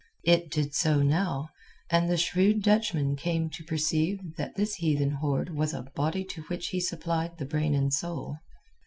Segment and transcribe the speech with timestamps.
[0.23, 1.49] It did so now,
[1.91, 6.23] and the shrewd Dutchmen came to perceive that this heathen horde was as a body
[6.23, 8.37] to which he supplied the brain and soul.